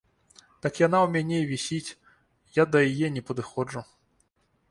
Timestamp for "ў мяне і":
1.01-1.49